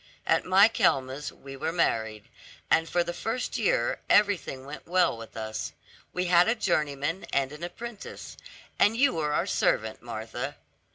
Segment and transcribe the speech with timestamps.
[0.25, 2.23] At Michaelmas we were married,
[2.71, 5.73] and for the first year everything went well with us.
[6.11, 8.35] We had a journeyman and an apprentice,
[8.79, 10.55] and you were our servant, Martha."